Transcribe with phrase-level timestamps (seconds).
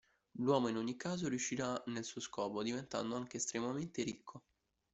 [0.39, 4.41] L'uomo, in ogni caso, riuscirà nel suo scopo, diventando anche estremamente ricco.